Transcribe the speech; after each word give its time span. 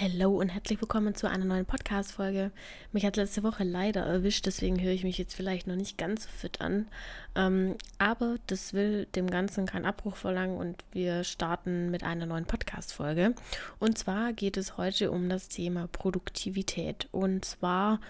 Hallo 0.00 0.40
und 0.40 0.48
herzlich 0.48 0.80
willkommen 0.80 1.14
zu 1.14 1.28
einer 1.28 1.44
neuen 1.44 1.66
Podcast-Folge. 1.66 2.50
Mich 2.92 3.04
hat 3.04 3.16
letzte 3.16 3.42
Woche 3.42 3.62
leider 3.62 4.00
erwischt, 4.00 4.46
deswegen 4.46 4.80
höre 4.80 4.92
ich 4.92 5.04
mich 5.04 5.18
jetzt 5.18 5.34
vielleicht 5.34 5.66
noch 5.66 5.76
nicht 5.76 5.98
ganz 5.98 6.24
so 6.24 6.30
fit 6.30 6.62
an. 6.62 6.88
Ähm, 7.34 7.76
aber 7.98 8.36
das 8.46 8.72
will 8.72 9.06
dem 9.14 9.28
Ganzen 9.28 9.66
keinen 9.66 9.84
Abbruch 9.84 10.16
verlangen 10.16 10.56
und 10.56 10.82
wir 10.92 11.24
starten 11.24 11.90
mit 11.90 12.04
einer 12.04 12.24
neuen 12.24 12.46
Podcast-Folge. 12.46 13.34
Und 13.80 13.98
zwar 13.98 14.32
geht 14.32 14.56
es 14.56 14.78
heute 14.78 15.10
um 15.10 15.28
das 15.28 15.48
Thema 15.48 15.88
Produktivität. 15.88 17.08
Und 17.12 17.44
zwar 17.44 18.00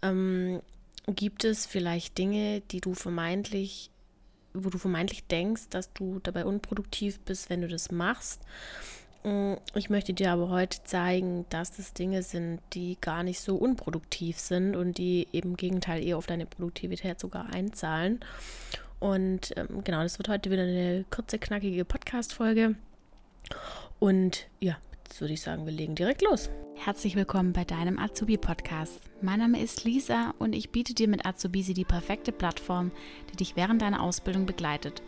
ähm, 0.00 0.62
gibt 1.08 1.42
es 1.44 1.66
vielleicht 1.66 2.18
Dinge, 2.18 2.60
die 2.70 2.80
du 2.80 2.94
vermeintlich 2.94 3.90
wo 4.54 4.68
du 4.68 4.76
vermeintlich 4.76 5.24
denkst, 5.24 5.70
dass 5.70 5.94
du 5.94 6.20
dabei 6.22 6.44
unproduktiv 6.44 7.20
bist, 7.20 7.48
wenn 7.48 7.62
du 7.62 7.68
das 7.68 7.90
machst. 7.90 8.42
Mm, 9.24 9.54
ich 9.74 9.88
möchte 9.90 10.12
dir 10.12 10.32
aber 10.32 10.48
heute 10.48 10.82
zeigen, 10.84 11.46
dass 11.48 11.72
das 11.72 11.92
Dinge 11.92 12.22
sind, 12.22 12.60
die 12.72 12.98
gar 13.00 13.22
nicht 13.22 13.40
so 13.40 13.56
unproduktiv 13.56 14.38
sind 14.38 14.74
und 14.74 14.98
die 14.98 15.28
im 15.32 15.56
Gegenteil 15.56 16.04
eher 16.04 16.18
auf 16.18 16.26
deine 16.26 16.46
Produktivität 16.46 17.20
sogar 17.20 17.52
einzahlen. 17.52 18.20
Und 18.98 19.52
ähm, 19.56 19.82
genau, 19.84 20.02
das 20.02 20.18
wird 20.18 20.28
heute 20.28 20.50
wieder 20.50 20.62
eine 20.62 21.04
kurze, 21.10 21.38
knackige 21.38 21.84
Podcast-Folge. 21.84 22.76
Und 23.98 24.46
ja, 24.60 24.76
jetzt 25.04 25.20
würde 25.20 25.34
ich 25.34 25.42
sagen, 25.42 25.66
wir 25.66 25.72
legen 25.72 25.94
direkt 25.94 26.22
los. 26.22 26.50
Herzlich 26.74 27.14
willkommen 27.14 27.52
bei 27.52 27.64
deinem 27.64 27.98
Azubi-Podcast. 27.98 29.00
Mein 29.20 29.38
Name 29.38 29.60
ist 29.60 29.84
Lisa 29.84 30.34
und 30.38 30.52
ich 30.52 30.70
biete 30.70 30.94
dir 30.94 31.06
mit 31.06 31.24
Azubisi 31.24 31.74
die 31.74 31.84
perfekte 31.84 32.32
Plattform, 32.32 32.90
die 33.30 33.36
dich 33.36 33.54
während 33.54 33.82
deiner 33.82 34.02
Ausbildung 34.02 34.46
begleitet. 34.46 35.02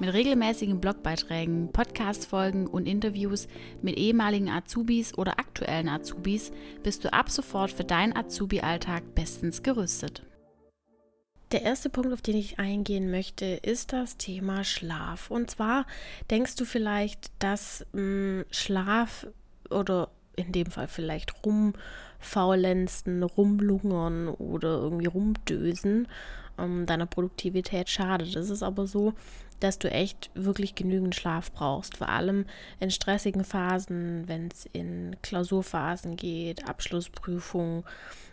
Mit 0.00 0.12
regelmäßigen 0.12 0.80
Blogbeiträgen, 0.80 1.72
Podcast-Folgen 1.72 2.68
und 2.68 2.86
Interviews 2.86 3.48
mit 3.82 3.96
ehemaligen 3.96 4.48
Azubis 4.48 5.18
oder 5.18 5.40
aktuellen 5.40 5.88
Azubis 5.88 6.52
bist 6.84 7.04
du 7.04 7.12
ab 7.12 7.28
sofort 7.30 7.72
für 7.72 7.82
deinen 7.82 8.16
Azubi-Alltag 8.16 9.16
bestens 9.16 9.64
gerüstet. 9.64 10.22
Der 11.50 11.62
erste 11.62 11.90
Punkt, 11.90 12.12
auf 12.12 12.22
den 12.22 12.36
ich 12.36 12.60
eingehen 12.60 13.10
möchte, 13.10 13.46
ist 13.46 13.92
das 13.92 14.16
Thema 14.18 14.62
Schlaf. 14.62 15.32
Und 15.32 15.50
zwar 15.50 15.84
denkst 16.30 16.54
du 16.54 16.64
vielleicht, 16.64 17.32
dass 17.40 17.84
mh, 17.92 18.00
hm, 18.00 18.44
Schlaf 18.52 19.26
oder 19.68 20.10
in 20.36 20.52
dem 20.52 20.66
Fall 20.66 20.86
vielleicht 20.86 21.34
rumfaulenzen, 21.44 23.24
rumlungern 23.24 24.28
oder 24.28 24.78
irgendwie 24.78 25.06
rumdösen 25.06 26.06
ähm, 26.58 26.86
deiner 26.86 27.06
Produktivität 27.06 27.88
schadet. 27.88 28.36
Es 28.36 28.50
ist 28.50 28.62
aber 28.62 28.86
so, 28.86 29.14
dass 29.60 29.78
du 29.78 29.90
echt 29.90 30.30
wirklich 30.34 30.74
genügend 30.74 31.14
Schlaf 31.14 31.52
brauchst. 31.52 31.96
Vor 31.96 32.08
allem 32.08 32.46
in 32.80 32.90
stressigen 32.90 33.44
Phasen, 33.44 34.24
wenn 34.26 34.48
es 34.48 34.66
in 34.72 35.16
Klausurphasen 35.22 36.16
geht, 36.16 36.68
Abschlussprüfung, 36.68 37.84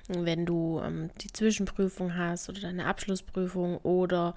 wenn 0.08 0.46
du 0.46 0.82
ähm, 0.84 1.10
die 1.22 1.32
Zwischenprüfung 1.32 2.16
hast 2.16 2.50
oder 2.50 2.62
deine 2.62 2.86
Abschlussprüfung 2.86 3.78
oder 3.80 4.36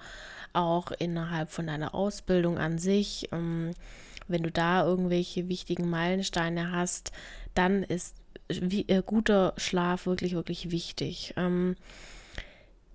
auch 0.53 0.91
innerhalb 0.91 1.51
von 1.51 1.67
deiner 1.67 1.93
Ausbildung 1.93 2.57
an 2.57 2.79
sich. 2.79 3.29
Ähm, 3.31 3.71
wenn 4.27 4.43
du 4.43 4.51
da 4.51 4.85
irgendwelche 4.85 5.49
wichtigen 5.49 5.89
Meilensteine 5.89 6.71
hast, 6.71 7.11
dann 7.53 7.83
ist 7.83 8.15
wie, 8.47 8.87
äh, 8.87 9.03
guter 9.05 9.53
Schlaf 9.57 10.05
wirklich, 10.05 10.33
wirklich 10.33 10.71
wichtig. 10.71 11.33
Ähm, 11.37 11.75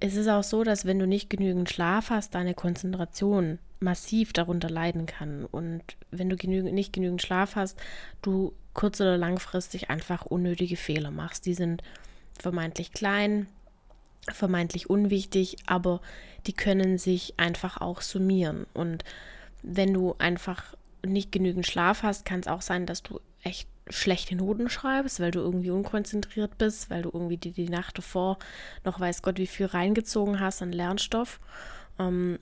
es 0.06 0.16
ist 0.16 0.28
auch 0.28 0.42
so, 0.42 0.64
dass 0.64 0.84
wenn 0.84 0.98
du 0.98 1.06
nicht 1.06 1.30
genügend 1.30 1.70
Schlaf 1.70 2.10
hast, 2.10 2.34
deine 2.34 2.52
Konzentration 2.52 3.58
massiv 3.80 4.34
darunter 4.34 4.68
leiden 4.68 5.06
kann. 5.06 5.46
Und 5.46 5.82
wenn 6.10 6.28
du 6.28 6.36
genügend, 6.36 6.74
nicht 6.74 6.92
genügend 6.92 7.22
Schlaf 7.22 7.56
hast, 7.56 7.78
du 8.20 8.52
kurz- 8.74 9.00
oder 9.00 9.16
langfristig 9.16 9.88
einfach 9.88 10.26
unnötige 10.26 10.76
Fehler 10.76 11.10
machst. 11.10 11.46
Die 11.46 11.54
sind 11.54 11.82
vermeintlich 12.38 12.92
klein, 12.92 13.46
vermeintlich 14.30 14.90
unwichtig, 14.90 15.56
aber 15.64 16.02
die 16.46 16.52
können 16.52 16.98
sich 16.98 17.34
einfach 17.38 17.80
auch 17.80 18.02
summieren. 18.02 18.66
Und 18.74 19.04
wenn 19.62 19.94
du 19.94 20.16
einfach 20.18 20.76
nicht 21.02 21.32
genügend 21.32 21.66
Schlaf 21.66 22.02
hast, 22.02 22.26
kann 22.26 22.40
es 22.40 22.46
auch 22.46 22.60
sein, 22.62 22.84
dass 22.84 23.02
du 23.02 23.20
echt 23.42 23.68
schlechte 23.88 24.34
Noten 24.34 24.70
schreibst, 24.70 25.20
weil 25.20 25.30
du 25.30 25.40
irgendwie 25.40 25.70
unkonzentriert 25.70 26.56
bist, 26.58 26.90
weil 26.90 27.02
du 27.02 27.10
irgendwie 27.12 27.36
die, 27.36 27.52
die 27.52 27.68
Nacht 27.68 27.98
davor 27.98 28.38
noch 28.84 28.98
weiß 28.98 29.22
Gott 29.22 29.38
wie 29.38 29.46
viel 29.46 29.66
reingezogen 29.66 30.40
hast 30.40 30.62
an 30.62 30.72
Lernstoff. 30.72 31.40
Ähm, 31.98 32.38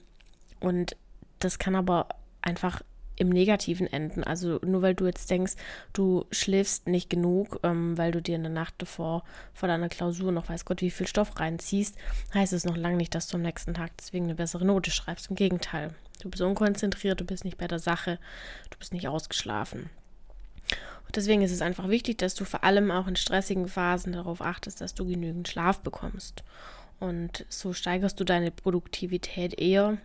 und 0.60 0.96
das 1.40 1.58
kann 1.58 1.74
aber 1.74 2.08
einfach 2.42 2.82
im 3.16 3.28
Negativen 3.28 3.86
enden. 3.86 4.24
Also 4.24 4.58
nur 4.64 4.82
weil 4.82 4.94
du 4.94 5.06
jetzt 5.06 5.30
denkst, 5.30 5.54
du 5.92 6.26
schläfst 6.30 6.88
nicht 6.88 7.10
genug, 7.10 7.60
ähm, 7.62 7.98
weil 7.98 8.12
du 8.12 8.22
dir 8.22 8.36
in 8.36 8.42
der 8.42 8.52
Nacht 8.52 8.74
davor 8.78 9.24
vor 9.52 9.68
deiner 9.68 9.88
Klausur 9.88 10.32
noch 10.32 10.48
weiß 10.48 10.64
Gott 10.64 10.80
wie 10.80 10.90
viel 10.90 11.06
Stoff 11.06 11.38
reinziehst, 11.38 11.96
heißt 12.34 12.52
es 12.52 12.64
noch 12.64 12.76
lange 12.76 12.96
nicht, 12.96 13.14
dass 13.14 13.28
du 13.28 13.36
am 13.36 13.42
nächsten 13.42 13.74
Tag 13.74 13.90
deswegen 13.98 14.24
eine 14.24 14.34
bessere 14.34 14.64
Note 14.64 14.90
schreibst. 14.90 15.28
Im 15.28 15.36
Gegenteil, 15.36 15.94
du 16.22 16.30
bist 16.30 16.42
unkonzentriert, 16.42 17.20
du 17.20 17.24
bist 17.24 17.44
nicht 17.44 17.58
bei 17.58 17.68
der 17.68 17.78
Sache, 17.78 18.18
du 18.70 18.78
bist 18.78 18.92
nicht 18.92 19.08
ausgeschlafen. 19.08 19.90
Deswegen 21.14 21.42
ist 21.42 21.52
es 21.52 21.62
einfach 21.62 21.88
wichtig, 21.88 22.18
dass 22.18 22.34
du 22.34 22.44
vor 22.44 22.64
allem 22.64 22.90
auch 22.90 23.06
in 23.06 23.16
stressigen 23.16 23.68
Phasen 23.68 24.12
darauf 24.12 24.40
achtest, 24.40 24.80
dass 24.80 24.94
du 24.94 25.06
genügend 25.06 25.48
Schlaf 25.48 25.80
bekommst. 25.80 26.42
Und 27.00 27.44
so 27.48 27.72
steigerst 27.72 28.18
du 28.20 28.24
deine 28.24 28.50
Produktivität 28.50 29.60
eher, 29.60 29.98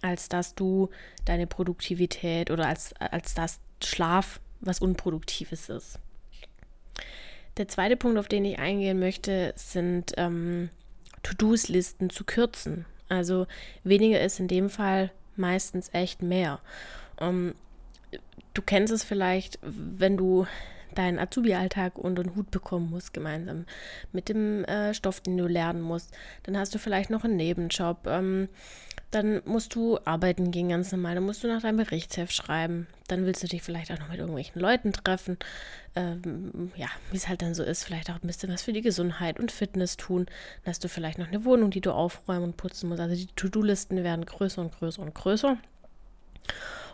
als 0.00 0.28
dass 0.28 0.54
du 0.54 0.90
deine 1.24 1.46
Produktivität 1.46 2.50
oder 2.50 2.66
als, 2.66 2.92
als 2.94 3.34
das 3.34 3.60
Schlaf 3.82 4.40
was 4.60 4.80
Unproduktives 4.80 5.68
ist. 5.68 5.98
Der 7.56 7.68
zweite 7.68 7.96
Punkt, 7.96 8.18
auf 8.18 8.28
den 8.28 8.44
ich 8.44 8.58
eingehen 8.58 8.98
möchte, 8.98 9.52
sind 9.56 10.12
ähm, 10.16 10.70
To-Dos-Listen 11.22 12.10
zu 12.10 12.24
kürzen. 12.24 12.86
Also 13.08 13.46
weniger 13.84 14.20
ist 14.20 14.40
in 14.40 14.48
dem 14.48 14.70
Fall 14.70 15.10
meistens 15.36 15.90
echt 15.92 16.22
mehr. 16.22 16.60
Ähm, 17.20 17.54
du 18.54 18.62
kennst 18.62 18.92
es 18.92 19.04
vielleicht, 19.04 19.58
wenn 19.62 20.16
du 20.16 20.46
deinen 20.94 21.18
Azubi-Alltag 21.18 21.98
unter 21.98 22.22
den 22.22 22.36
Hut 22.36 22.50
bekommen 22.50 22.90
musst, 22.90 23.14
gemeinsam 23.14 23.64
mit 24.12 24.28
dem 24.28 24.64
äh, 24.64 24.94
Stoff, 24.94 25.20
den 25.20 25.36
du 25.36 25.46
lernen 25.46 25.80
musst. 25.80 26.12
Dann 26.42 26.56
hast 26.56 26.74
du 26.74 26.78
vielleicht 26.78 27.10
noch 27.10 27.24
einen 27.24 27.36
Nebenjob. 27.36 28.06
Ähm, 28.06 28.48
dann 29.10 29.42
musst 29.44 29.74
du 29.74 29.98
arbeiten 30.04 30.50
gehen 30.50 30.70
ganz 30.70 30.90
normal. 30.90 31.14
Dann 31.14 31.24
musst 31.24 31.44
du 31.44 31.48
nach 31.48 31.60
deinem 31.60 31.76
Berichtsheft 31.76 32.32
schreiben. 32.32 32.86
Dann 33.08 33.26
willst 33.26 33.42
du 33.42 33.46
dich 33.46 33.62
vielleicht 33.62 33.92
auch 33.92 33.98
noch 33.98 34.08
mit 34.08 34.18
irgendwelchen 34.18 34.60
Leuten 34.60 34.92
treffen. 34.92 35.36
Ähm, 35.94 36.72
ja, 36.76 36.88
wie 37.10 37.18
es 37.18 37.28
halt 37.28 37.42
dann 37.42 37.54
so 37.54 37.62
ist. 37.62 37.84
Vielleicht 37.84 38.10
auch 38.10 38.22
ein 38.22 38.26
bisschen 38.26 38.50
was 38.50 38.62
für 38.62 38.72
die 38.72 38.80
Gesundheit 38.80 39.38
und 39.38 39.52
Fitness 39.52 39.98
tun. 39.98 40.26
Dann 40.64 40.70
hast 40.70 40.82
du 40.82 40.88
vielleicht 40.88 41.18
noch 41.18 41.28
eine 41.28 41.44
Wohnung, 41.44 41.70
die 41.70 41.82
du 41.82 41.92
aufräumen 41.92 42.44
und 42.44 42.56
putzen 42.56 42.88
musst. 42.88 43.00
Also 43.00 43.14
die 43.14 43.26
To-Do-Listen 43.36 44.02
werden 44.02 44.24
größer 44.24 44.62
und 44.62 44.72
größer 44.72 45.02
und 45.02 45.14
größer. 45.14 45.58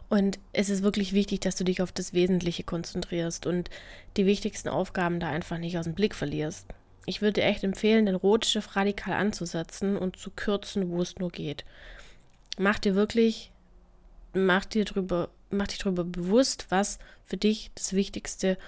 Und 0.09 0.39
es 0.53 0.71
ist 0.71 0.83
wirklich 0.83 1.13
wichtig, 1.13 1.41
dass 1.41 1.57
du 1.57 1.65
dich 1.65 1.83
auf 1.83 1.93
das 1.93 2.13
Wesentliche 2.13 2.65
konzentrierst 2.65 3.47
und 3.47 3.69
die 4.17 4.27
wichtigsten 4.27 4.69
Aufgaben 4.69 5.21
da 5.21 5.29
einfach 5.29 5.59
nicht 5.59 5.77
aus 5.77 5.85
dem 5.85 5.95
Blick 5.95 6.15
verlierst. 6.15 6.67
Ich 7.05 7.21
würde 7.21 7.41
dir 7.41 7.45
echt 7.45 7.65
empfehlen, 7.65 8.07
den 8.07 8.15
Rotstift 8.15 8.77
radikal 8.77 9.15
anzusetzen 9.15 9.97
und 9.97 10.17
zu 10.17 10.31
kürzen, 10.31 10.91
wo 10.91 11.03
es 11.03 11.19
nur 11.19 11.31
geht. 11.31 11.65
Mach 12.59 12.79
dir 12.79 12.95
wirklich, 12.95 13.53
mach 14.35 14.65
dir 14.65 14.85
drüber, 14.85 15.31
mach 15.51 15.69
dich 15.69 15.79
darüber 15.79 16.05
bewusst, 16.05 16.67
was 16.71 16.99
für 17.25 17.37
dich 17.37 17.71
das 17.75 17.93
Wichtigste 17.93 18.59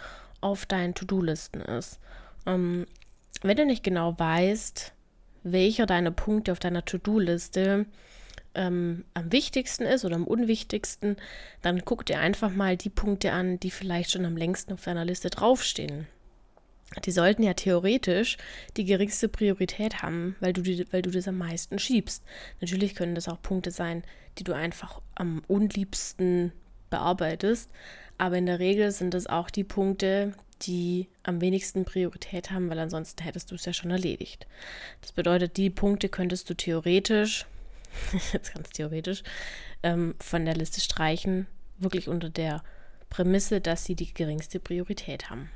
auf 0.40 0.66
deinen 0.66 0.94
To-Do-Listen 0.94 1.60
ist. 1.60 1.98
Ähm, 2.46 2.86
wenn 3.42 3.56
du 3.56 3.66
nicht 3.66 3.82
genau 3.82 4.18
weißt, 4.18 4.92
welcher 5.42 5.86
deiner 5.86 6.10
Punkte 6.10 6.52
auf 6.52 6.58
deiner 6.58 6.84
To-Do-Liste 6.84 7.86
ähm, 8.54 9.04
am 9.14 9.32
wichtigsten 9.32 9.84
ist 9.84 10.04
oder 10.04 10.16
am 10.16 10.26
unwichtigsten, 10.26 11.16
dann 11.62 11.84
guck 11.84 12.06
dir 12.06 12.18
einfach 12.18 12.50
mal 12.50 12.76
die 12.76 12.90
Punkte 12.90 13.32
an, 13.32 13.60
die 13.60 13.70
vielleicht 13.70 14.10
schon 14.10 14.24
am 14.24 14.36
längsten 14.36 14.72
auf 14.72 14.84
deiner 14.84 15.04
Liste 15.04 15.30
draufstehen. 15.30 16.06
Die 17.04 17.12
sollten 17.12 17.44
ja 17.44 17.54
theoretisch 17.54 18.36
die 18.76 18.84
geringste 18.84 19.28
Priorität 19.28 20.02
haben, 20.02 20.34
weil 20.40 20.52
du, 20.52 20.62
die, 20.62 20.92
weil 20.92 21.02
du 21.02 21.10
das 21.10 21.28
am 21.28 21.38
meisten 21.38 21.78
schiebst. 21.78 22.24
Natürlich 22.60 22.96
können 22.96 23.14
das 23.14 23.28
auch 23.28 23.40
Punkte 23.40 23.70
sein, 23.70 24.02
die 24.38 24.44
du 24.44 24.54
einfach 24.54 25.00
am 25.14 25.42
unliebsten 25.46 26.52
bearbeitest, 26.88 27.70
aber 28.18 28.38
in 28.38 28.46
der 28.46 28.58
Regel 28.58 28.90
sind 28.90 29.14
das 29.14 29.28
auch 29.28 29.50
die 29.50 29.64
Punkte, 29.64 30.34
die 30.62 31.08
am 31.22 31.40
wenigsten 31.40 31.84
Priorität 31.84 32.50
haben, 32.50 32.68
weil 32.68 32.78
ansonsten 32.78 33.22
hättest 33.22 33.50
du 33.50 33.54
es 33.54 33.64
ja 33.64 33.72
schon 33.72 33.90
erledigt. 33.90 34.46
Das 35.00 35.12
bedeutet, 35.12 35.56
die 35.56 35.70
Punkte 35.70 36.08
könntest 36.08 36.50
du 36.50 36.54
theoretisch 36.54 37.46
jetzt 38.32 38.54
ganz 38.54 38.70
theoretisch, 38.70 39.22
ähm, 39.82 40.14
von 40.20 40.44
der 40.44 40.54
Liste 40.54 40.80
streichen, 40.80 41.46
wirklich 41.78 42.08
unter 42.08 42.30
der 42.30 42.62
Prämisse, 43.08 43.60
dass 43.60 43.84
sie 43.84 43.94
die 43.94 44.12
geringste 44.12 44.60
Priorität 44.60 45.30
haben. 45.30 45.50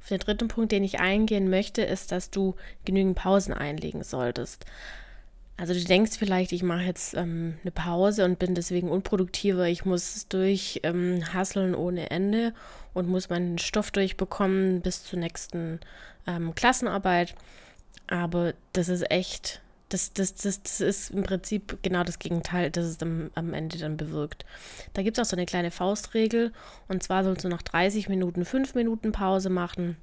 Auf 0.00 0.08
den 0.08 0.18
dritten 0.18 0.48
Punkt, 0.48 0.72
den 0.72 0.84
ich 0.84 0.98
eingehen 0.98 1.50
möchte, 1.50 1.82
ist, 1.82 2.10
dass 2.12 2.30
du 2.30 2.56
genügend 2.84 3.16
Pausen 3.16 3.52
einlegen 3.52 4.02
solltest. 4.02 4.64
Also 5.60 5.74
du 5.74 5.84
denkst 5.84 6.12
vielleicht, 6.18 6.52
ich 6.52 6.62
mache 6.62 6.84
jetzt 6.84 7.12
ähm, 7.12 7.58
eine 7.62 7.70
Pause 7.70 8.24
und 8.24 8.38
bin 8.38 8.54
deswegen 8.54 8.88
unproduktiver. 8.88 9.68
Ich 9.68 9.84
muss 9.84 10.26
durch 10.26 10.80
ähm, 10.84 11.22
ohne 11.74 12.10
Ende 12.10 12.54
und 12.94 13.08
muss 13.08 13.28
meinen 13.28 13.58
Stoff 13.58 13.90
durchbekommen 13.90 14.80
bis 14.80 15.04
zur 15.04 15.18
nächsten 15.18 15.80
ähm, 16.26 16.54
Klassenarbeit. 16.54 17.34
Aber 18.06 18.54
das 18.72 18.88
ist 18.88 19.10
echt, 19.10 19.60
das, 19.90 20.12
das, 20.12 20.34
das, 20.34 20.62
das 20.62 20.80
ist 20.80 21.10
im 21.10 21.22
Prinzip 21.22 21.78
genau 21.82 22.02
das 22.04 22.18
Gegenteil, 22.18 22.70
das 22.70 22.86
es 22.86 23.02
am, 23.02 23.30
am 23.34 23.52
Ende 23.52 23.78
dann 23.78 23.96
bewirkt. 23.96 24.44
Da 24.94 25.02
gibt 25.02 25.18
es 25.18 25.22
auch 25.22 25.28
so 25.28 25.36
eine 25.36 25.46
kleine 25.46 25.70
Faustregel 25.70 26.52
und 26.88 27.02
zwar 27.02 27.24
sollst 27.24 27.44
du 27.44 27.48
nach 27.48 27.62
30 27.62 28.08
Minuten 28.08 28.44
5 28.44 28.74
Minuten 28.74 29.12
Pause 29.12 29.50
machen 29.50 29.96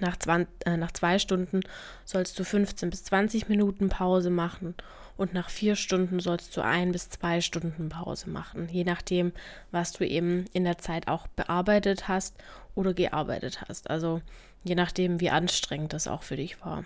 nach, 0.00 0.16
20, 0.16 0.48
äh, 0.66 0.76
nach 0.76 0.92
zwei 0.92 1.18
Stunden 1.18 1.60
sollst 2.04 2.38
du 2.38 2.44
15 2.44 2.90
bis 2.90 3.04
20 3.04 3.48
Minuten 3.48 3.88
Pause 3.88 4.30
machen 4.30 4.74
und 5.16 5.34
nach 5.34 5.50
vier 5.50 5.76
Stunden 5.76 6.20
sollst 6.20 6.56
du 6.56 6.62
ein 6.62 6.92
bis 6.92 7.10
zwei 7.10 7.40
Stunden 7.40 7.88
Pause 7.88 8.30
machen, 8.30 8.68
je 8.70 8.84
nachdem, 8.84 9.32
was 9.70 9.92
du 9.92 10.06
eben 10.06 10.46
in 10.52 10.64
der 10.64 10.78
Zeit 10.78 11.08
auch 11.08 11.26
bearbeitet 11.28 12.08
hast 12.08 12.34
oder 12.74 12.94
gearbeitet 12.94 13.62
hast. 13.68 13.90
Also 13.90 14.22
je 14.64 14.74
nachdem, 14.74 15.20
wie 15.20 15.30
anstrengend 15.30 15.92
das 15.92 16.08
auch 16.08 16.22
für 16.22 16.36
dich 16.36 16.60
war. 16.64 16.84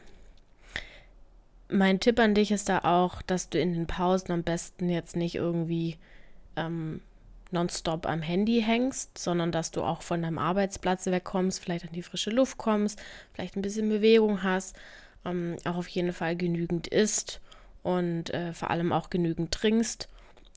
Mein 1.70 2.00
Tipp 2.00 2.18
an 2.18 2.34
dich 2.34 2.50
ist 2.50 2.68
da 2.68 2.80
auch, 2.80 3.20
dass 3.22 3.50
du 3.50 3.60
in 3.60 3.74
den 3.74 3.86
Pausen 3.86 4.32
am 4.32 4.42
besten 4.42 4.88
jetzt 4.88 5.16
nicht 5.16 5.34
irgendwie 5.34 5.98
ähm, 6.56 7.00
nonstop 7.50 8.06
am 8.06 8.22
Handy 8.22 8.62
hängst, 8.62 9.18
sondern 9.18 9.52
dass 9.52 9.70
du 9.70 9.82
auch 9.82 10.02
von 10.02 10.22
deinem 10.22 10.38
Arbeitsplatz 10.38 11.06
wegkommst, 11.06 11.60
vielleicht 11.60 11.86
an 11.86 11.92
die 11.92 12.02
frische 12.02 12.30
Luft 12.30 12.58
kommst, 12.58 13.00
vielleicht 13.32 13.56
ein 13.56 13.62
bisschen 13.62 13.88
Bewegung 13.88 14.42
hast, 14.42 14.76
ähm, 15.24 15.56
auch 15.64 15.76
auf 15.76 15.88
jeden 15.88 16.12
Fall 16.12 16.36
genügend 16.36 16.88
isst 16.88 17.40
und 17.82 18.30
äh, 18.30 18.52
vor 18.52 18.70
allem 18.70 18.92
auch 18.92 19.10
genügend 19.10 19.52
trinkst. 19.52 20.08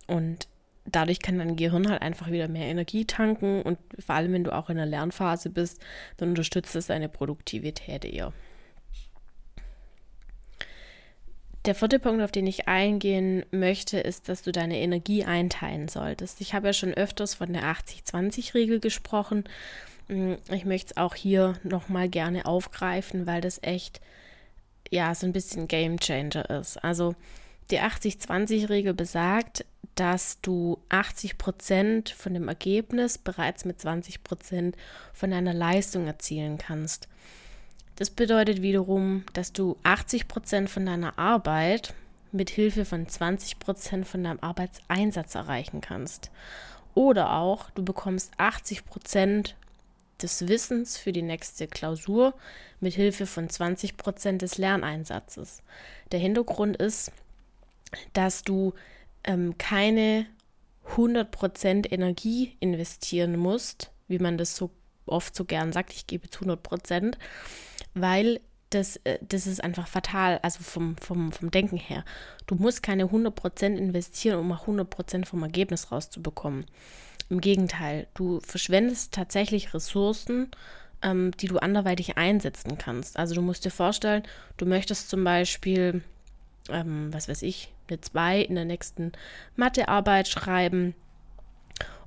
Und 0.08 0.48
dadurch 0.86 1.20
kann 1.20 1.38
dein 1.38 1.56
Gehirn 1.56 1.90
halt 1.90 2.02
einfach 2.02 2.32
wieder 2.32 2.48
mehr 2.48 2.68
Energie 2.68 3.06
tanken 3.06 3.62
und 3.62 3.78
vor 4.00 4.16
allem, 4.16 4.34
wenn 4.34 4.44
du 4.44 4.54
auch 4.56 4.70
in 4.70 4.78
der 4.78 4.86
Lernphase 4.86 5.50
bist, 5.50 5.82
dann 6.18 6.30
unterstützt 6.30 6.76
es 6.76 6.88
deine 6.88 7.10
Produktivität 7.10 8.06
eher. 8.06 8.34
Der 11.66 11.76
vierte 11.76 12.00
Punkt, 12.00 12.24
auf 12.24 12.32
den 12.32 12.48
ich 12.48 12.68
eingehen 12.68 13.46
möchte, 13.52 14.00
ist, 14.00 14.30
dass 14.30 14.42
du 14.42 14.52
deine 14.52 14.80
Energie 14.80 15.24
einteilen 15.26 15.88
solltest. 15.88 16.42
Ich 16.42 16.56
habe 16.56 16.68
ja 16.68 16.74
schon 16.74 16.94
öfters 16.94 17.36
von 17.36 17.54
der 17.54 17.64
80-20-Regel 17.64 18.80
gesprochen. 18.80 19.44
Mm, 20.08 20.34
ich 20.52 20.66
möchte 20.66 20.94
es 20.94 20.98
auch 20.98 21.14
hier 21.14 21.54
nochmal 21.64 22.10
gerne 22.10 22.48
aufgreifen, 22.48 23.28
weil 23.28 23.42
das 23.42 23.60
echt, 23.62 24.02
ja, 24.90 25.14
so 25.14 25.28
ein 25.28 25.34
bisschen 25.34 25.68
Game 25.68 26.00
Changer 26.00 26.50
ist. 26.50 26.84
Also 26.84 27.16
die 27.70 27.80
80-20-Regel 27.80 28.96
besagt, 28.96 29.64
dass 29.94 30.42
du 30.42 30.80
80 30.90 31.38
Prozent 31.38 32.10
von 32.10 32.34
dem 32.34 32.48
Ergebnis 32.48 33.20
bereits 33.20 33.66
mit 33.66 33.80
20 33.80 34.24
Prozent 34.24 34.76
von 35.14 35.30
deiner 35.30 35.54
Leistung 35.54 36.08
erzielen 36.08 36.58
kannst. 36.58 37.08
Das 37.96 38.10
bedeutet 38.10 38.62
wiederum, 38.62 39.24
dass 39.34 39.54
du 39.54 39.78
80 39.84 40.28
Prozent 40.28 40.70
von 40.70 40.86
deiner 40.86 41.20
Arbeit 41.20 41.94
mit 42.32 42.50
Hilfe 42.50 42.86
von 42.86 43.08
20 43.08 43.60
Prozent 43.60 44.08
von 44.08 44.24
deinem 44.24 44.40
Arbeitseinsatz 44.40 45.36
erreichen 45.36 45.82
kannst. 45.82 46.32
Oder 46.94 47.34
auch, 47.34 47.70
du 47.72 47.84
bekommst 47.84 48.32
80 48.38 48.86
Prozent 48.86 49.56
des 50.22 50.48
Wissens 50.48 50.98
für 50.98 51.12
die 51.12 51.22
nächste 51.22 51.68
Klausur 51.68 52.34
mit 52.80 52.94
Hilfe 52.94 53.26
von 53.26 53.50
20 53.50 53.98
Prozent 53.98 54.42
des 54.42 54.58
Lerneinsatzes. 54.58 55.62
Der 56.12 56.20
Hintergrund 56.20 56.78
ist, 56.78 57.12
dass 58.14 58.44
du 58.44 58.74
ähm, 59.24 59.58
keine 59.58 60.26
100 60.92 61.32
Prozent 61.32 61.92
Energie 61.92 62.56
investieren 62.60 63.38
musst, 63.38 63.92
wie 64.08 64.20
man 64.20 64.38
das 64.38 64.56
so 64.56 64.72
oft 65.06 65.36
so 65.36 65.46
gern 65.46 65.72
sagt, 65.72 65.94
ich 65.94 66.08
gebe 66.08 66.30
zu 66.30 66.42
100 66.42 66.64
Prozent, 66.64 67.18
weil 67.94 68.40
das, 68.72 68.98
äh, 69.04 69.20
das 69.22 69.48
ist 69.48 69.64
einfach 69.64 69.88
fatal, 69.88 70.40
also 70.42 70.64
vom, 70.64 70.98
vom, 70.98 71.32
vom 71.32 71.52
Denken 71.52 71.78
her. 71.78 72.04
Du 72.48 72.56
musst 72.56 72.84
keine 72.84 73.06
100% 73.06 73.76
investieren, 73.76 74.40
um 74.40 74.52
auch 74.52 74.68
100% 74.68 75.26
vom 75.26 75.44
Ergebnis 75.44 75.92
rauszubekommen. 75.92 76.66
Im 77.30 77.42
Gegenteil, 77.42 78.08
du 78.14 78.40
verschwendest 78.42 79.14
tatsächlich 79.14 79.74
Ressourcen, 79.74 80.52
ähm, 81.02 81.32
die 81.40 81.48
du 81.48 81.58
anderweitig 81.58 82.18
einsetzen 82.18 82.78
kannst. 82.78 83.18
Also 83.18 83.36
du 83.36 83.42
musst 83.42 83.66
dir 83.66 83.72
vorstellen, 83.72 84.24
du 84.58 84.66
möchtest 84.66 85.10
zum 85.10 85.24
Beispiel, 85.24 86.04
ähm, 86.70 87.14
was 87.14 87.28
weiß 87.28 87.42
ich, 87.44 87.74
eine 87.90 88.02
2 88.02 88.42
in 88.42 88.56
der 88.56 88.66
nächsten 88.66 89.12
Mathearbeit 89.56 90.28
schreiben 90.28 90.96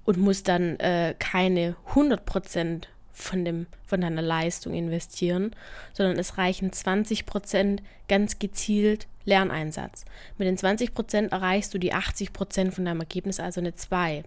und 0.05 0.19
musst 0.19 0.49
dann 0.49 0.79
äh, 0.81 1.15
keine 1.19 1.77
100% 1.95 2.85
von, 3.15 3.45
dem, 3.45 3.67
von 3.87 4.01
deiner 4.01 4.21
Leistung 4.21 4.75
investieren, 4.75 5.55
sondern 5.95 6.19
es 6.19 6.37
reichen 6.37 6.73
20 6.73 7.25
Prozent 7.25 7.83
ganz 8.09 8.39
gezielt 8.39 9.07
Lerneinsatz. 9.25 10.05
Mit 10.37 10.47
den 10.47 10.59
20 10.59 10.93
Prozent 10.93 11.33
erreichst 11.33 11.73
du 11.73 11.79
die 11.79 11.95
80 11.95 12.33
Prozent 12.33 12.75
von 12.75 12.85
deinem 12.85 13.01
Ergebnis, 13.01 13.41
also 13.41 13.61
eine 13.61 13.75
2. 13.75 14.25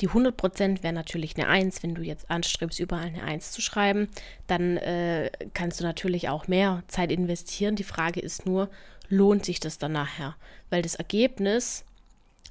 Die 0.00 0.08
100 0.08 0.36
Prozent 0.36 0.82
wäre 0.82 0.92
natürlich 0.92 1.36
eine 1.36 1.48
1, 1.48 1.82
wenn 1.82 1.94
du 1.94 2.02
jetzt 2.02 2.30
anstrebst, 2.30 2.78
überall 2.78 3.06
eine 3.06 3.22
1 3.22 3.52
zu 3.52 3.62
schreiben. 3.62 4.08
Dann 4.46 4.76
äh, 4.76 5.30
kannst 5.54 5.80
du 5.80 5.84
natürlich 5.84 6.28
auch 6.28 6.48
mehr 6.48 6.82
Zeit 6.86 7.10
investieren. 7.10 7.76
Die 7.76 7.82
Frage 7.82 8.20
ist 8.20 8.44
nur, 8.44 8.68
lohnt 9.08 9.46
sich 9.46 9.58
das 9.58 9.78
dann 9.78 9.92
nachher? 9.92 10.36
Weil 10.68 10.82
das 10.82 10.96
Ergebnis 10.96 11.84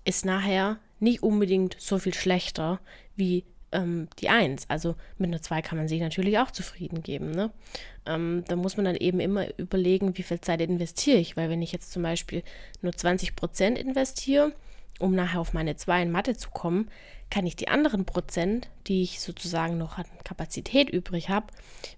ist 0.05 0.25
nachher 0.25 0.79
nicht 0.99 1.21
unbedingt 1.21 1.75
so 1.79 1.99
viel 1.99 2.15
schlechter 2.15 2.79
wie 3.15 3.43
ähm, 3.75 4.07
die 4.19 4.29
Eins. 4.29 4.69
Also 4.69 4.95
mit 5.17 5.29
einer 5.29 5.41
Zwei 5.41 5.61
kann 5.61 5.77
man 5.77 5.87
sich 5.87 5.99
natürlich 5.99 6.39
auch 6.39 6.51
zufrieden 6.51 7.03
geben. 7.03 7.31
Ne? 7.31 7.51
Ähm, 8.05 8.43
da 8.47 8.55
muss 8.55 8.77
man 8.77 8.85
dann 8.85 8.95
eben 8.95 9.19
immer 9.19 9.47
überlegen, 9.59 10.17
wie 10.17 10.23
viel 10.23 10.41
Zeit 10.41 10.61
investiere 10.61 11.17
ich. 11.17 11.37
Weil 11.37 11.49
wenn 11.49 11.61
ich 11.61 11.71
jetzt 11.71 11.91
zum 11.91 12.03
Beispiel 12.03 12.43
nur 12.81 12.93
20 12.93 13.35
Prozent 13.35 13.77
investiere, 13.77 14.53
um 14.99 15.13
nachher 15.13 15.41
auf 15.41 15.53
meine 15.53 15.75
Zwei 15.75 16.01
in 16.01 16.11
Mathe 16.11 16.35
zu 16.37 16.49
kommen, 16.49 16.89
kann 17.29 17.45
ich 17.45 17.55
die 17.55 17.67
anderen 17.67 18.05
Prozent, 18.05 18.69
die 18.87 19.03
ich 19.03 19.19
sozusagen 19.19 19.77
noch 19.77 19.97
an 19.97 20.05
Kapazität 20.23 20.89
übrig 20.89 21.29
habe, 21.29 21.47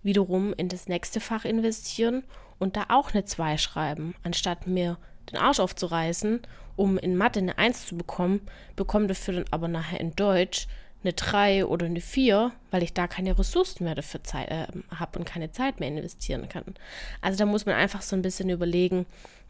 wiederum 0.01 0.53
in 0.53 0.69
das 0.69 0.87
nächste 0.87 1.19
Fach 1.19 1.45
investieren 1.45 2.23
und 2.59 2.75
da 2.75 2.85
auch 2.89 3.13
eine 3.13 3.25
2 3.25 3.57
schreiben, 3.57 4.15
anstatt 4.23 4.67
mir 4.67 4.97
den 5.31 5.37
Arsch 5.37 5.59
aufzureißen, 5.59 6.41
um 6.75 6.97
in 6.97 7.17
Mathe 7.17 7.39
eine 7.39 7.57
1 7.57 7.87
zu 7.87 7.97
bekommen, 7.97 8.41
bekomme 8.75 9.07
dafür 9.07 9.35
dann 9.35 9.45
aber 9.51 9.67
nachher 9.67 9.99
in 9.99 10.15
Deutsch 10.15 10.67
eine 11.07 11.13
3 11.13 11.65
oder 11.65 11.85
eine 11.85 12.01
4, 12.01 12.51
weil 12.69 12.83
ich 12.83 12.93
da 12.93 13.07
keine 13.07 13.37
Ressourcen 13.39 13.85
mehr 13.85 13.95
dafür 13.95 14.19
äh, 14.33 14.67
habe 14.93 15.19
und 15.19 15.25
keine 15.25 15.51
Zeit 15.51 15.79
mehr 15.79 15.89
investieren 15.89 16.49
kann. 16.49 16.75
Also 17.21 17.37
da 17.37 17.45
muss 17.45 17.65
man 17.65 17.75
einfach 17.75 18.01
so 18.01 18.15
ein 18.15 18.21
bisschen 18.21 18.49
überlegen, 18.49 19.05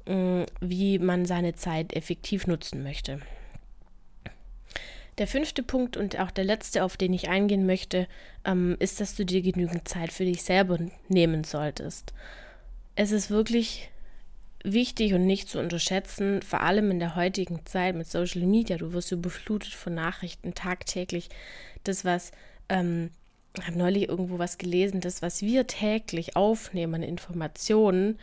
mh, 0.05 0.15
mm, 0.15 0.45
wie 0.61 0.99
man 0.99 1.25
seine 1.25 1.55
Zeit 1.55 1.93
effektiv 1.93 2.45
nutzen 2.45 2.83
möchte. 2.83 3.19
Der 5.17 5.25
fünfte 5.25 5.63
Punkt 5.63 5.97
und 5.97 6.19
auch 6.19 6.29
der 6.29 6.43
letzte, 6.43 6.83
auf 6.83 6.95
den 6.95 7.11
ich 7.11 7.27
eingehen 7.27 7.65
möchte, 7.65 8.07
ähm, 8.45 8.75
ist, 8.79 9.01
dass 9.01 9.15
du 9.15 9.25
dir 9.25 9.41
genügend 9.41 9.87
Zeit 9.87 10.11
für 10.11 10.25
dich 10.25 10.43
selber 10.43 10.77
nehmen 11.07 11.43
solltest. 11.43 12.13
Es 12.95 13.11
ist 13.11 13.31
wirklich 13.31 13.89
wichtig 14.73 15.13
und 15.13 15.25
nicht 15.25 15.49
zu 15.49 15.59
unterschätzen, 15.59 16.41
vor 16.41 16.61
allem 16.61 16.91
in 16.91 16.99
der 16.99 17.15
heutigen 17.15 17.65
Zeit 17.65 17.95
mit 17.95 18.07
Social 18.07 18.41
Media. 18.41 18.77
Du 18.77 18.93
wirst 18.93 19.11
überflutet 19.11 19.73
von 19.73 19.93
Nachrichten 19.93 20.53
tagtäglich. 20.53 21.29
Das, 21.83 22.05
was, 22.05 22.31
ähm, 22.69 23.11
ich 23.57 23.65
habe 23.67 23.77
neulich 23.77 24.09
irgendwo 24.09 24.39
was 24.39 24.57
gelesen, 24.57 25.01
das, 25.01 25.21
was 25.21 25.41
wir 25.41 25.67
täglich 25.67 26.35
aufnehmen 26.35 27.03
Informationen, 27.03 28.19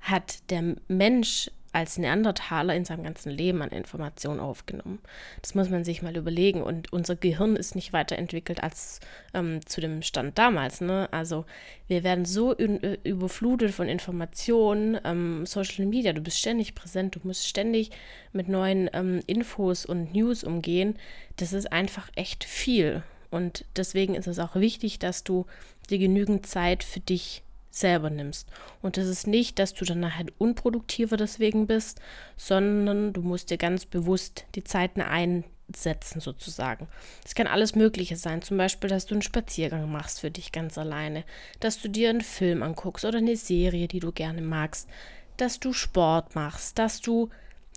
hat 0.00 0.50
der 0.50 0.76
Mensch 0.88 1.50
als 1.74 1.98
Neandertaler 1.98 2.74
in 2.74 2.84
seinem 2.84 3.02
ganzen 3.02 3.30
Leben 3.30 3.60
an 3.60 3.70
Informationen 3.70 4.38
aufgenommen. 4.38 5.00
Das 5.42 5.54
muss 5.54 5.70
man 5.70 5.84
sich 5.84 6.02
mal 6.02 6.16
überlegen. 6.16 6.62
Und 6.62 6.92
unser 6.92 7.16
Gehirn 7.16 7.56
ist 7.56 7.74
nicht 7.74 7.92
weiterentwickelt 7.92 8.62
als 8.62 9.00
ähm, 9.34 9.66
zu 9.66 9.80
dem 9.80 10.02
Stand 10.02 10.38
damals. 10.38 10.80
Ne? 10.80 11.08
Also 11.10 11.44
wir 11.88 12.04
werden 12.04 12.24
so 12.24 12.56
äh, 12.56 12.98
überflutet 13.02 13.72
von 13.72 13.88
Informationen, 13.88 14.98
ähm, 15.04 15.46
Social 15.46 15.86
Media, 15.86 16.12
du 16.12 16.20
bist 16.20 16.38
ständig 16.38 16.74
präsent, 16.74 17.16
du 17.16 17.20
musst 17.24 17.48
ständig 17.48 17.90
mit 18.32 18.48
neuen 18.48 18.88
ähm, 18.92 19.20
Infos 19.26 19.84
und 19.84 20.14
News 20.14 20.44
umgehen. 20.44 20.96
Das 21.36 21.52
ist 21.52 21.72
einfach 21.72 22.08
echt 22.14 22.44
viel. 22.44 23.02
Und 23.30 23.64
deswegen 23.74 24.14
ist 24.14 24.28
es 24.28 24.38
auch 24.38 24.54
wichtig, 24.54 25.00
dass 25.00 25.24
du 25.24 25.46
dir 25.90 25.98
genügend 25.98 26.46
Zeit 26.46 26.84
für 26.84 27.00
dich 27.00 27.42
selber 27.74 28.08
nimmst. 28.10 28.48
Und 28.82 28.96
das 28.96 29.06
ist 29.06 29.26
nicht, 29.26 29.58
dass 29.58 29.74
du 29.74 29.84
dann 29.84 30.00
nachher 30.00 30.26
unproduktiver 30.38 31.16
deswegen 31.16 31.66
bist, 31.66 32.00
sondern 32.36 33.12
du 33.12 33.22
musst 33.22 33.50
dir 33.50 33.58
ganz 33.58 33.84
bewusst 33.84 34.44
die 34.54 34.62
Zeiten 34.64 35.00
einsetzen 35.00 36.20
sozusagen. 36.20 36.86
Es 37.24 37.34
kann 37.34 37.46
alles 37.48 37.74
Mögliche 37.74 38.16
sein, 38.16 38.42
zum 38.42 38.56
Beispiel, 38.58 38.88
dass 38.88 39.06
du 39.06 39.14
einen 39.14 39.22
Spaziergang 39.22 39.90
machst 39.90 40.20
für 40.20 40.30
dich 40.30 40.52
ganz 40.52 40.78
alleine, 40.78 41.24
dass 41.60 41.80
du 41.80 41.88
dir 41.88 42.10
einen 42.10 42.20
Film 42.20 42.62
anguckst 42.62 43.04
oder 43.04 43.18
eine 43.18 43.36
Serie, 43.36 43.88
die 43.88 44.00
du 44.00 44.12
gerne 44.12 44.40
magst. 44.40 44.88
dass 45.36 45.58
du 45.58 45.72
Sport 45.72 46.34
machst, 46.36 46.78
dass 46.78 47.00
du 47.00 47.28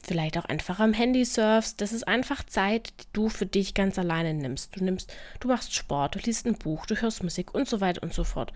vielleicht 0.04 0.38
auch 0.38 0.46
einfach 0.46 0.80
am 0.80 0.94
Handy 0.94 1.26
surfst. 1.26 1.82
Das 1.82 1.92
ist 1.92 2.08
einfach 2.08 2.44
Zeit, 2.44 2.94
die 3.02 3.08
du 3.14 3.30
für 3.30 3.46
dich 3.46 3.74
ganz 3.74 3.98
alleine 3.98 4.34
nimmst. 4.34 4.76
Du 4.76 4.84
nimmst, 4.84 5.12
du 5.40 5.48
machst 5.48 5.74
Sport, 5.74 6.16
du 6.16 6.20
liest 6.20 6.46
ein 6.46 6.58
Buch, 6.58 6.86
du 6.86 6.96
hörst 7.02 7.24
Musik 7.24 7.54
und 7.54 7.68
so 7.68 7.82
weiter 7.82 8.04
und 8.04 8.14
so 8.14 8.24
fort. 8.24 8.54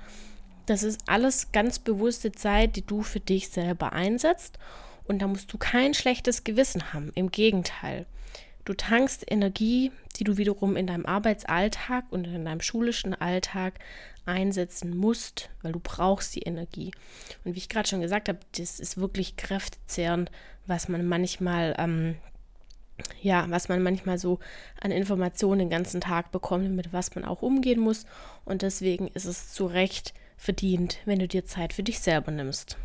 Das 0.65 0.83
ist 0.83 1.01
alles 1.07 1.51
ganz 1.51 1.79
bewusste 1.79 2.31
Zeit, 2.31 2.75
die 2.75 2.85
du 2.85 3.01
für 3.01 3.19
dich 3.19 3.49
selber 3.49 3.93
einsetzt. 3.93 4.57
Und 5.05 5.21
da 5.21 5.27
musst 5.27 5.51
du 5.51 5.57
kein 5.57 5.93
schlechtes 5.93 6.43
Gewissen 6.43 6.93
haben. 6.93 7.11
Im 7.15 7.31
Gegenteil. 7.31 8.05
Du 8.63 8.73
tankst 8.73 9.29
Energie, 9.29 9.91
die 10.17 10.23
du 10.23 10.37
wiederum 10.37 10.75
in 10.75 10.87
deinem 10.87 11.05
Arbeitsalltag 11.05 12.05
und 12.11 12.25
in 12.27 12.45
deinem 12.45 12.61
schulischen 12.61 13.15
Alltag 13.15 13.79
einsetzen 14.25 14.95
musst, 14.95 15.49
weil 15.63 15.71
du 15.71 15.79
brauchst 15.79 16.35
die 16.35 16.43
Energie. 16.43 16.91
Und 17.43 17.55
wie 17.55 17.57
ich 17.57 17.69
gerade 17.69 17.89
schon 17.89 18.01
gesagt 18.01 18.29
habe, 18.29 18.39
das 18.55 18.79
ist 18.79 18.97
wirklich 18.97 19.35
kräftezehrend, 19.35 20.31
was 20.67 20.89
man 20.89 21.05
manchmal, 21.07 21.75
ähm, 21.79 22.17
ja, 23.19 23.47
was 23.49 23.67
man 23.67 23.81
manchmal 23.81 24.19
so 24.19 24.37
an 24.79 24.91
Informationen 24.91 25.59
den 25.59 25.69
ganzen 25.71 26.01
Tag 26.01 26.31
bekommt, 26.31 26.69
mit 26.71 26.93
was 26.93 27.15
man 27.15 27.25
auch 27.25 27.41
umgehen 27.41 27.79
muss. 27.79 28.05
Und 28.45 28.61
deswegen 28.61 29.07
ist 29.07 29.25
es 29.25 29.51
zu 29.51 29.65
Recht 29.65 30.13
verdient, 30.41 30.97
wenn 31.05 31.19
du 31.19 31.27
dir 31.27 31.45
Zeit 31.45 31.71
für 31.71 31.83
dich 31.83 31.99
selber 31.99 32.31
nimmst. 32.31 32.75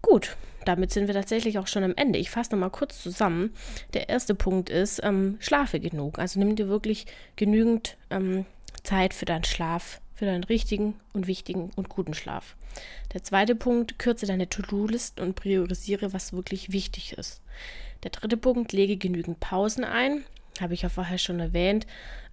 Gut, 0.00 0.36
damit 0.64 0.90
sind 0.90 1.06
wir 1.06 1.14
tatsächlich 1.14 1.58
auch 1.58 1.66
schon 1.66 1.84
am 1.84 1.94
Ende. 1.96 2.18
Ich 2.18 2.30
fasse 2.30 2.52
nochmal 2.52 2.70
kurz 2.70 3.02
zusammen. 3.02 3.52
Der 3.92 4.08
erste 4.08 4.34
Punkt 4.34 4.70
ist, 4.70 5.02
ähm, 5.04 5.36
schlafe 5.40 5.80
genug. 5.80 6.18
Also 6.18 6.38
nimm 6.38 6.56
dir 6.56 6.68
wirklich 6.68 7.04
genügend 7.36 7.98
ähm, 8.08 8.46
Zeit 8.82 9.12
für 9.12 9.26
deinen 9.26 9.44
Schlaf, 9.44 10.00
für 10.14 10.24
deinen 10.24 10.44
richtigen 10.44 10.94
und 11.12 11.26
wichtigen 11.26 11.70
und 11.76 11.90
guten 11.90 12.14
Schlaf. 12.14 12.56
Der 13.12 13.22
zweite 13.22 13.54
Punkt, 13.54 13.98
kürze 13.98 14.24
deine 14.24 14.48
To-Do-Listen 14.48 15.20
und 15.22 15.34
priorisiere, 15.34 16.14
was 16.14 16.32
wirklich 16.32 16.72
wichtig 16.72 17.12
ist. 17.18 17.42
Der 18.02 18.12
dritte 18.12 18.38
Punkt, 18.38 18.72
lege 18.72 18.96
genügend 18.96 19.40
Pausen 19.40 19.84
ein. 19.84 20.24
Habe 20.60 20.74
ich 20.74 20.82
ja 20.82 20.88
vorher 20.88 21.18
schon 21.18 21.40
erwähnt. 21.40 21.86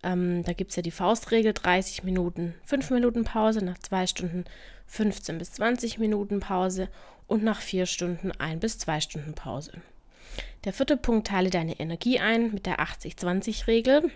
Ähm, 0.03 0.43
da 0.43 0.53
gibt 0.53 0.71
es 0.71 0.75
ja 0.75 0.83
die 0.83 0.91
Faustregel, 0.91 1.53
30 1.53 2.03
Minuten, 2.03 2.53
5 2.65 2.91
Minuten 2.91 3.23
Pause, 3.23 3.63
nach 3.63 3.77
2 3.79 4.07
Stunden 4.07 4.45
15 4.87 5.37
bis 5.37 5.53
20 5.53 5.99
Minuten 5.99 6.39
Pause 6.39 6.89
und 7.27 7.43
nach 7.43 7.61
4 7.61 7.85
Stunden 7.85 8.31
1 8.31 8.59
bis 8.59 8.77
2 8.79 9.01
Stunden 9.01 9.33
Pause. 9.33 9.71
Der 10.63 10.73
vierte 10.73 10.97
Punkt, 10.97 11.27
teile 11.27 11.49
deine 11.49 11.79
Energie 11.79 12.19
ein 12.19 12.53
mit 12.53 12.65
der 12.65 12.79
80-20-Regel. 12.79 14.11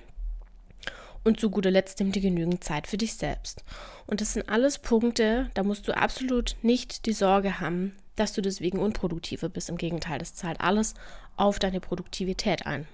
Und 1.24 1.40
zu 1.40 1.50
guter 1.50 1.72
Letzt 1.72 2.00
nimm 2.00 2.12
dir 2.12 2.22
genügend 2.22 2.64
Zeit 2.64 2.86
für 2.86 2.98
dich 2.98 3.16
selbst. 3.16 3.64
Und 4.06 4.22
das 4.22 4.34
sind 4.34 4.48
alles 4.48 4.78
Punkte, 4.78 5.50
da 5.56 5.64
musst 5.64 5.88
du 5.88 5.98
absolut 5.98 6.56
nicht 6.62 7.08
die 7.08 7.14
Sorge 7.14 7.60
haben, 7.60 7.96
dass 8.16 8.34
du 8.34 8.42
deswegen 8.42 8.78
unproduktiver 8.78 9.50
bist. 9.50 9.70
Im 9.70 9.78
Gegenteil, 9.78 10.20
das 10.20 10.36
zahlt 10.36 10.62
alles 10.62 10.94
auf 11.36 11.58
deine 11.58 11.80
Produktivität 11.80 12.68
ein. 12.68 12.88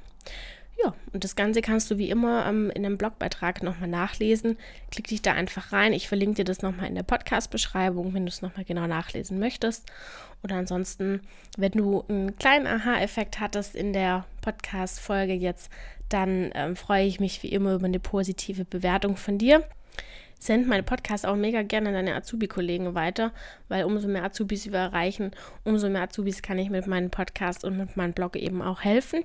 Ja, 0.84 0.96
und 1.14 1.24
das 1.24 1.36
Ganze 1.36 1.62
kannst 1.62 1.92
du 1.92 1.98
wie 1.98 2.10
immer 2.10 2.46
ähm, 2.48 2.72
in 2.72 2.86
einem 2.86 2.98
Blogbeitrag 2.98 3.62
nochmal 3.62 3.90
nachlesen. 3.90 4.58
Klick 4.90 5.08
dich 5.08 5.22
da 5.22 5.34
einfach 5.34 5.72
rein. 5.72 5.94
Ich 5.94 6.08
verlinke 6.08 6.38
dir 6.38 6.46
das 6.46 6.62
nochmal 6.62 6.88
in 6.88 6.96
der 6.96 7.04
Podcast-Beschreibung, 7.04 8.14
wenn 8.14 8.26
du 8.26 8.30
es 8.30 8.42
nochmal 8.42 8.66
genau 8.66 8.88
nachlesen 8.88 9.38
möchtest. 9.38 9.92
Oder 10.44 10.56
ansonsten, 10.56 11.22
wenn 11.58 11.74
du 11.74 12.04
einen 12.08 12.36
kleinen 12.38 12.66
Aha-Effekt 12.66 13.40
hattest 13.40 13.76
in 13.76 13.94
der 13.94 14.26
Podcast-Folge 14.42 15.34
jetzt, 15.34 15.70
dann 16.10 16.52
ähm, 16.56 16.76
freue 16.76 17.06
ich 17.06 17.20
mich 17.20 17.44
wie 17.44 17.50
immer 17.50 17.76
über 17.76 17.86
eine 17.86 18.00
positive 18.00 18.66
Bewertung 18.66 19.18
von 19.18 19.38
dir 19.38 19.64
send 20.42 20.68
meine 20.68 20.82
Podcast 20.82 21.26
auch 21.26 21.36
mega 21.36 21.62
gerne 21.62 21.90
an 21.90 21.94
deine 21.94 22.16
Azubi-Kollegen 22.16 22.96
weiter, 22.96 23.32
weil 23.70 23.86
umso 23.86 24.08
mehr 24.08 24.24
Azubis 24.24 24.72
wir 24.72 24.80
erreichen, 24.80 25.32
umso 25.64 25.88
mehr 25.88 26.02
Azubis 26.02 26.42
kann 26.42 26.58
ich 26.58 26.72
mit 26.72 26.88
meinem 26.88 27.12
Podcast 27.12 27.64
und 27.64 27.78
mit 27.78 27.96
meinem 27.96 28.14
Blog 28.14 28.36
eben 28.36 28.64
auch 28.64 28.82
helfen. 28.82 29.24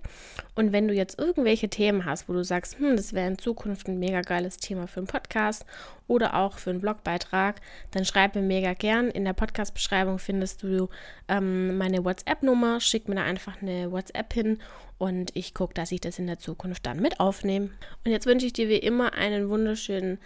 Und 0.55 0.73
wenn 0.73 0.89
du 0.89 0.95
jetzt 0.95 1.19
irgendwelche 1.19 1.71
Themen 1.71 2.05
hast, 2.05 2.29
wo 2.29 2.35
du 2.35 2.45
sagst, 2.45 2.79
hm, 2.79 2.97
das 2.97 3.15
wäre 3.15 3.29
in 3.29 3.39
Zukunft 3.39 3.89
ein 3.89 3.99
mega 3.99 4.21
geiles 4.21 4.59
Thema 4.59 4.87
für 4.87 5.01
einen 5.01 5.07
Podcast 5.07 5.65
oder 6.07 6.35
auch 6.35 6.59
für 6.59 6.69
einen 6.69 6.83
Blogbeitrag, 6.83 7.63
dann 7.93 8.05
schreib 8.05 8.35
mir 8.35 8.43
mega 8.43 8.75
gern. 8.75 9.09
In 9.09 9.25
der 9.25 9.33
Podcast-Beschreibung 9.33 10.19
findest 10.19 10.63
du 10.63 10.91
ähm, 11.29 11.79
meine 11.79 12.05
WhatsApp-Nummer. 12.05 12.81
Schick 12.81 13.09
mir 13.09 13.15
da 13.15 13.23
einfach 13.23 13.63
eine 13.63 13.91
WhatsApp 13.91 14.35
hin 14.35 14.59
und 14.99 15.35
ich 15.35 15.55
gucke, 15.55 15.73
dass 15.73 15.93
ich 15.93 16.01
das 16.03 16.19
in 16.19 16.27
der 16.27 16.39
Zukunft 16.39 16.85
dann 16.85 17.01
mit 17.01 17.21
aufnehme. 17.21 17.71
Und 18.05 18.11
jetzt 18.11 18.27
wünsche 18.27 18.45
ich 18.45 18.53
dir 18.53 18.69
wie 18.69 18.77
immer 18.77 19.15
einen 19.15 19.49
wunderschönen 19.49 20.19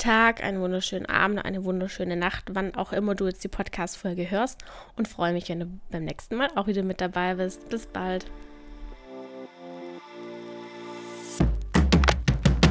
Tag, 0.00 0.42
einen 0.42 0.60
wunderschönen 0.60 1.06
Abend, 1.06 1.44
eine 1.44 1.64
wunderschöne 1.64 2.16
Nacht, 2.16 2.46
wann 2.52 2.74
auch 2.74 2.92
immer 2.92 3.14
du 3.14 3.26
jetzt 3.26 3.44
die 3.44 3.48
Podcast-Folge 3.48 4.30
hörst 4.30 4.64
und 4.96 5.06
freue 5.06 5.32
mich, 5.32 5.48
wenn 5.48 5.60
du 5.60 5.66
beim 5.90 6.04
nächsten 6.04 6.36
Mal 6.36 6.48
auch 6.56 6.66
wieder 6.66 6.82
mit 6.82 7.00
dabei 7.00 7.34
bist. 7.34 7.68
Bis 7.68 7.86
bald. 7.86 8.26